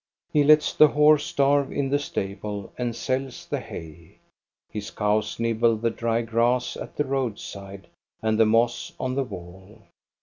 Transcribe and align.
He 0.33 0.43
lets 0.43 0.73
the 0.73 0.87
horse 0.87 1.23
starve 1.23 1.71
in 1.71 1.89
the 1.89 1.99
stable 1.99 2.73
and 2.75 2.95
sells 2.95 3.45
the 3.45 3.59
hay, 3.59 4.17
his 4.71 4.89
cows 4.89 5.39
nibble 5.39 5.77
the 5.77 5.91
dry 5.91 6.23
grass 6.23 6.75
at 6.75 6.95
the 6.95 7.05
roadside 7.05 7.85
and 8.19 8.39
the 8.39 8.47
moss 8.47 8.93
on 8.99 9.13
the 9.13 9.23
wall. 9.23 9.83